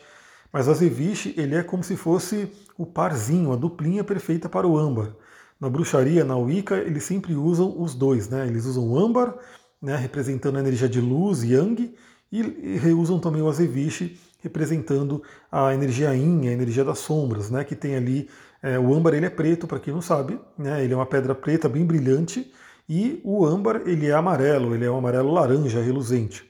Mas 0.51 0.67
o 0.67 0.71
azeviche, 0.71 1.33
ele 1.37 1.55
é 1.55 1.63
como 1.63 1.83
se 1.83 1.95
fosse 1.95 2.51
o 2.77 2.85
parzinho, 2.85 3.51
a 3.53 3.55
duplinha 3.55 4.03
perfeita 4.03 4.49
para 4.49 4.67
o 4.67 4.77
âmbar. 4.77 5.13
Na 5.59 5.69
bruxaria, 5.69 6.23
na 6.23 6.37
Wicca, 6.37 6.77
eles 6.77 7.03
sempre 7.03 7.35
usam 7.35 7.75
os 7.79 7.93
dois, 7.93 8.29
né? 8.29 8.47
Eles 8.47 8.65
usam 8.65 8.87
o 8.87 8.97
âmbar, 8.97 9.35
né, 9.81 9.95
representando 9.95 10.57
a 10.57 10.59
energia 10.59 10.89
de 10.89 10.99
luz, 11.01 11.43
yang, 11.43 11.93
e, 12.31 12.41
reusam 12.77 13.19
também 13.19 13.41
o 13.41 13.49
azeviche, 13.49 14.17
representando 14.41 15.21
a 15.51 15.73
energia 15.73 16.13
yin, 16.13 16.47
a 16.47 16.51
energia 16.51 16.83
das 16.83 16.99
sombras, 16.99 17.49
né, 17.49 17.63
que 17.63 17.75
tem 17.75 17.95
ali, 17.95 18.29
é, 18.61 18.77
o 18.77 18.93
âmbar 18.93 19.13
ele 19.13 19.25
é 19.25 19.29
preto, 19.29 19.67
para 19.67 19.79
quem 19.79 19.93
não 19.93 20.01
sabe, 20.01 20.39
né, 20.57 20.83
ele 20.83 20.93
é 20.93 20.95
uma 20.95 21.05
pedra 21.05 21.33
preta 21.33 21.67
bem 21.67 21.85
brilhante, 21.85 22.51
e 22.87 23.19
o 23.23 23.45
âmbar 23.45 23.81
ele 23.85 24.07
é 24.07 24.13
amarelo, 24.13 24.73
ele 24.73 24.85
é 24.85 24.91
um 24.91 24.97
amarelo 24.97 25.31
laranja 25.31 25.81
reluzente. 25.81 26.49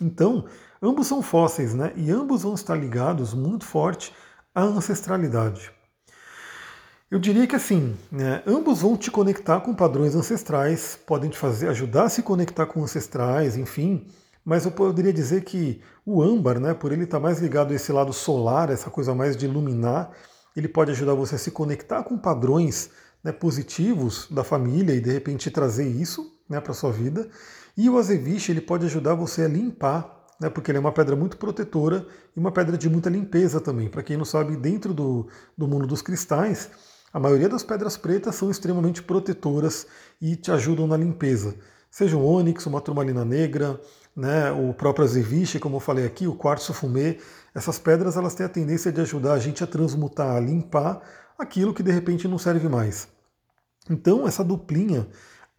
Então, 0.00 0.46
Ambos 0.82 1.06
são 1.06 1.20
fósseis, 1.20 1.74
né? 1.74 1.92
E 1.94 2.10
ambos 2.10 2.42
vão 2.42 2.54
estar 2.54 2.74
ligados 2.74 3.34
muito 3.34 3.66
forte 3.66 4.14
à 4.54 4.62
ancestralidade. 4.62 5.70
Eu 7.10 7.18
diria 7.18 7.46
que 7.46 7.56
assim, 7.56 7.96
né, 8.10 8.42
ambos 8.46 8.80
vão 8.80 8.96
te 8.96 9.10
conectar 9.10 9.60
com 9.60 9.74
padrões 9.74 10.14
ancestrais, 10.14 10.96
podem 11.06 11.28
te 11.28 11.36
fazer 11.36 11.68
ajudar 11.68 12.04
a 12.04 12.08
se 12.08 12.22
conectar 12.22 12.66
com 12.66 12.82
ancestrais, 12.82 13.56
enfim. 13.56 14.06
Mas 14.44 14.64
eu 14.64 14.70
poderia 14.70 15.12
dizer 15.12 15.44
que 15.44 15.82
o 16.06 16.22
âmbar, 16.22 16.58
né, 16.58 16.72
por 16.72 16.92
ele 16.92 17.04
estar 17.04 17.20
mais 17.20 17.40
ligado 17.40 17.72
a 17.72 17.74
esse 17.74 17.92
lado 17.92 18.12
solar, 18.12 18.70
essa 18.70 18.88
coisa 18.88 19.14
mais 19.14 19.36
de 19.36 19.44
iluminar, 19.44 20.12
ele 20.56 20.68
pode 20.68 20.92
ajudar 20.92 21.14
você 21.14 21.34
a 21.34 21.38
se 21.38 21.50
conectar 21.50 22.04
com 22.04 22.16
padrões 22.16 22.90
né, 23.22 23.32
positivos 23.32 24.28
da 24.30 24.42
família 24.42 24.94
e 24.94 25.00
de 25.00 25.12
repente 25.12 25.50
trazer 25.50 25.86
isso 25.88 26.32
né, 26.48 26.60
para 26.60 26.72
sua 26.72 26.90
vida. 26.90 27.28
E 27.76 27.90
o 27.90 27.98
azeviche 27.98 28.50
ele 28.50 28.60
pode 28.60 28.86
ajudar 28.86 29.14
você 29.14 29.42
a 29.42 29.48
limpar 29.48 30.19
né, 30.40 30.48
porque 30.48 30.70
ele 30.70 30.78
é 30.78 30.80
uma 30.80 30.92
pedra 30.92 31.14
muito 31.14 31.36
protetora 31.36 32.06
e 32.34 32.40
uma 32.40 32.50
pedra 32.50 32.78
de 32.78 32.88
muita 32.88 33.10
limpeza 33.10 33.60
também. 33.60 33.88
Para 33.88 34.02
quem 34.02 34.16
não 34.16 34.24
sabe, 34.24 34.56
dentro 34.56 34.94
do, 34.94 35.28
do 35.56 35.68
mundo 35.68 35.86
dos 35.86 36.00
cristais, 36.00 36.70
a 37.12 37.20
maioria 37.20 37.48
das 37.48 37.62
pedras 37.62 37.96
pretas 37.96 38.34
são 38.36 38.50
extremamente 38.50 39.02
protetoras 39.02 39.86
e 40.20 40.36
te 40.36 40.50
ajudam 40.50 40.86
na 40.86 40.96
limpeza. 40.96 41.54
Seja 41.90 42.16
o 42.16 42.24
ônix, 42.24 42.64
uma 42.66 42.80
turmalina 42.80 43.24
negra, 43.24 43.78
né, 44.16 44.50
o 44.52 44.72
próprio 44.72 45.04
azeviche, 45.04 45.58
como 45.58 45.76
eu 45.76 45.80
falei 45.80 46.06
aqui, 46.06 46.26
o 46.26 46.34
quartzo 46.34 46.72
fumê, 46.72 47.18
essas 47.54 47.78
pedras 47.78 48.16
elas 48.16 48.34
têm 48.34 48.46
a 48.46 48.48
tendência 48.48 48.90
de 48.90 49.00
ajudar 49.00 49.34
a 49.34 49.38
gente 49.38 49.62
a 49.62 49.66
transmutar, 49.66 50.36
a 50.36 50.40
limpar 50.40 51.02
aquilo 51.38 51.74
que 51.74 51.82
de 51.82 51.90
repente 51.90 52.28
não 52.28 52.38
serve 52.38 52.68
mais. 52.68 53.08
Então, 53.88 54.26
essa 54.26 54.44
duplinha 54.44 55.08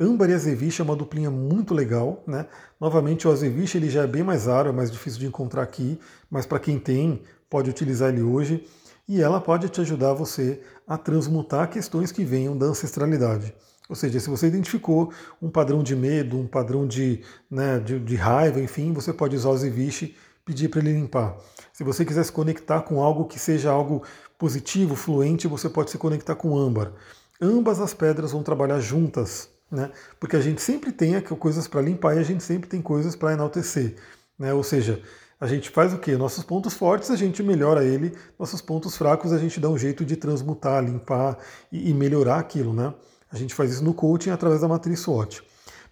âmbar 0.02 0.30
e 0.30 0.34
azeviche 0.34 0.82
é 0.82 0.84
uma 0.84 0.96
duplinha 0.96 1.30
muito 1.30 1.74
legal, 1.74 2.24
né? 2.26 2.48
Novamente 2.80 3.28
o 3.28 3.32
azeviche 3.32 3.78
ele 3.78 3.90
já 3.90 4.04
é 4.04 4.08
bem 4.08 4.24
mais 4.24 4.48
raro, 4.48 4.70
é 4.70 4.72
mais 4.72 4.92
difícil 4.92 5.20
de 5.20 5.28
encontrar 5.28 5.62
aqui, 5.62 6.00
mas 6.30 6.46
para 6.46 6.60
quem 6.60 6.80
tem, 6.80 7.22
pode 7.50 7.70
utilizar 7.70 8.10
ele 8.10 8.24
hoje 8.24 8.66
e 9.08 9.22
ela 9.22 9.40
pode 9.40 9.70
te 9.70 9.80
ajudar 9.82 10.14
você 10.14 10.62
a 10.88 10.98
transmutar 10.98 11.70
questões 11.70 12.12
que 12.12 12.24
venham 12.24 12.58
da 12.58 12.66
ancestralidade. 12.66 13.54
Ou 13.88 13.96
seja, 13.96 14.20
se 14.20 14.30
você 14.30 14.48
identificou 14.48 15.12
um 15.42 15.50
padrão 15.50 15.84
de 15.84 15.96
medo, 15.96 16.40
um 16.40 16.48
padrão 16.48 16.88
de, 16.88 17.22
né, 17.50 17.78
de, 17.78 18.00
de 18.00 18.16
raiva, 18.16 18.62
enfim, 18.62 18.94
você 18.94 19.12
pode 19.12 19.36
usar 19.36 19.50
o 19.50 19.58
Zivish 19.58 20.16
pedir 20.46 20.70
para 20.70 20.80
ele 20.80 20.94
limpar. 20.94 21.38
Se 21.74 21.84
você 21.84 22.06
quiser 22.06 22.24
se 22.24 22.32
conectar 22.32 22.82
com 22.82 23.04
algo 23.04 23.26
que 23.26 23.38
seja 23.38 23.70
algo 23.70 24.02
positivo, 24.38 24.96
fluente, 24.96 25.48
você 25.48 25.70
pode 25.70 25.92
se 25.92 25.98
conectar 25.98 26.36
com 26.36 26.58
âmbar. 26.58 26.94
Ambas 27.42 27.80
as 27.82 27.94
pedras 27.94 28.32
vão 28.32 28.44
trabalhar 28.44 28.80
juntas, 28.80 29.50
né? 29.72 29.90
Porque 30.20 30.36
a 30.36 30.42
gente 30.42 30.62
sempre 30.62 30.92
tem 30.92 31.20
coisas 31.22 31.68
para 31.68 31.82
limpar 31.82 32.16
e 32.16 32.20
a 32.20 32.24
gente 32.24 32.44
sempre 32.44 32.70
tem 32.70 32.82
coisas 32.82 33.16
para 33.16 33.34
enaltecer, 33.34 33.96
né? 34.38 34.54
Ou 34.54 34.64
seja, 34.64 35.02
a 35.40 35.48
gente 35.48 35.70
faz 35.70 35.94
o 35.94 35.98
quê? 35.98 36.16
Nossos 36.18 36.44
pontos 36.44 36.74
fortes 36.74 37.10
a 37.10 37.16
gente 37.16 37.42
melhora 37.42 37.84
ele, 37.84 38.14
nossos 38.38 38.62
pontos 38.62 38.96
fracos 38.98 39.32
a 39.32 39.38
gente 39.38 39.60
dá 39.60 39.70
um 39.70 39.78
jeito 39.78 40.06
de 40.06 40.16
transmutar, 40.16 40.84
limpar 40.84 41.38
e, 41.72 41.94
melhorar 41.94 42.38
aquilo, 42.38 42.74
né? 42.74 42.94
A 43.32 43.38
gente 43.38 43.56
faz 43.56 43.72
isso 43.72 43.84
no 43.84 43.94
coaching 43.94 44.30
através 44.30 44.62
da 44.62 44.68
matriz 44.68 45.00
SWOT. 45.00 45.42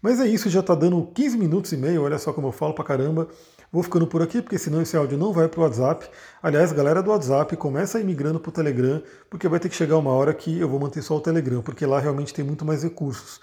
Mas 0.02 0.20
é 0.20 0.28
isso, 0.28 0.50
já 0.50 0.60
está 0.60 0.76
dando 0.76 1.04
15 1.14 1.38
minutos 1.38 1.72
e 1.72 1.78
meio, 1.78 2.04
olha 2.04 2.18
só 2.18 2.32
como 2.32 2.48
eu 2.48 2.52
falo 2.52 2.74
para 2.74 2.86
caramba. 2.86 3.28
Vou 3.72 3.84
ficando 3.84 4.08
por 4.08 4.22
aqui, 4.22 4.42
porque 4.42 4.58
senão 4.58 4.82
esse 4.82 4.98
áudio 4.98 5.18
não 5.18 5.32
vai 5.32 5.48
para 5.48 5.60
o 5.60 5.64
WhatsApp. 5.64 6.10
Aliás, 6.42 6.72
galera 6.72 7.04
do 7.04 7.12
WhatsApp, 7.12 7.56
começa 7.58 7.98
a 7.98 8.02
ir 8.02 8.04
migrando 8.04 8.40
para 8.40 8.50
o 8.50 8.52
Telegram, 8.52 9.02
porque 9.30 9.48
vai 9.48 9.60
ter 9.60 9.70
que 9.70 9.76
chegar 9.76 9.98
uma 9.98 10.12
hora 10.12 10.34
que 10.34 10.60
eu 10.60 10.68
vou 10.68 10.80
manter 10.80 11.02
só 11.02 11.18
o 11.18 11.22
Telegram, 11.22 11.62
porque 11.62 11.86
lá 11.86 12.00
realmente 12.00 12.34
tem 12.34 12.44
muito 12.44 12.66
mais 12.66 12.84
recursos. 12.84 13.40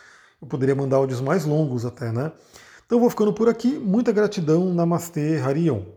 Eu 0.46 0.48
poderia 0.48 0.76
mandar 0.76 0.98
áudios 0.98 1.20
mais 1.20 1.44
longos 1.44 1.84
até, 1.84 2.12
né? 2.12 2.30
Então 2.86 3.00
vou 3.00 3.10
ficando 3.10 3.32
por 3.32 3.48
aqui. 3.48 3.76
Muita 3.80 4.12
gratidão. 4.12 4.72
Namastê, 4.72 5.40
Harion. 5.40 5.95